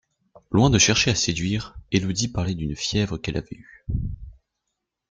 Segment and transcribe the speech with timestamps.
[0.49, 3.85] Loin de chercher à séduire, Élodie parlait d'une fièvre qu'elle avait eue.